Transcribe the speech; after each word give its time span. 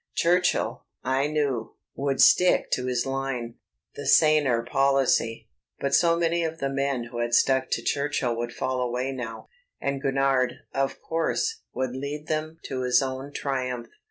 Churchill, 0.15 0.85
I 1.03 1.27
knew, 1.27 1.75
would 1.93 2.21
stick 2.23 2.71
to 2.71 2.87
his 2.87 3.05
line, 3.05 3.59
the 3.93 4.07
saner 4.07 4.63
policy. 4.63 5.47
But 5.79 5.93
so 5.93 6.17
many 6.17 6.43
of 6.43 6.57
the 6.57 6.69
men 6.71 7.03
who 7.11 7.19
had 7.19 7.35
stuck 7.35 7.69
to 7.69 7.83
Churchill 7.83 8.35
would 8.35 8.51
fall 8.53 8.81
away 8.81 9.11
now, 9.11 9.47
and 9.79 10.01
Gurnard, 10.01 10.53
of 10.73 10.99
course, 11.03 11.61
would 11.75 11.91
lead 11.95 12.25
them 12.25 12.57
to 12.63 12.81
his 12.81 13.03
own 13.03 13.31
triumph. 13.31 13.89